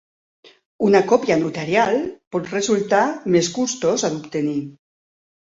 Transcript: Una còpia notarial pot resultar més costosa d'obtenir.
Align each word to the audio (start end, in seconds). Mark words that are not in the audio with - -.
Una 0.85 1.01
còpia 1.11 1.37
notarial 1.41 1.99
pot 2.37 2.49
resultar 2.55 3.03
més 3.37 3.53
costosa 3.59 4.13
d'obtenir. 4.17 4.59